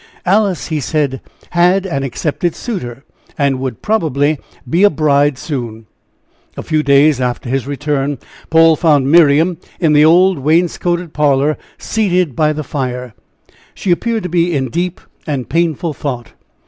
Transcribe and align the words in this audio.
Alice, 0.25 0.69
he 0.69 0.79
said, 0.79 1.21
had 1.51 1.85
an 1.85 2.01
accepted 2.01 2.55
suitor, 2.55 3.03
and 3.37 3.59
would 3.59 3.83
probably 3.83 4.39
be 4.67 4.83
a 4.83 4.89
bride 4.89 5.37
soon. 5.37 5.85
A 6.57 6.63
few 6.63 6.81
days 6.81 7.21
after 7.21 7.47
his 7.49 7.67
return, 7.67 8.17
Paul 8.49 8.75
found 8.75 9.11
Miriam 9.11 9.57
in 9.79 9.93
the 9.93 10.03
old 10.03 10.39
wainscoted 10.39 11.13
parlor 11.13 11.55
seated 11.77 12.35
by 12.35 12.51
the 12.51 12.63
fire. 12.63 13.13
She 13.75 13.91
appeared 13.91 14.23
to 14.23 14.29
be 14.29 14.55
in 14.55 14.69
deep 14.71 15.01
and 15.27 15.47
painful 15.47 15.93
thought. 15.93 16.33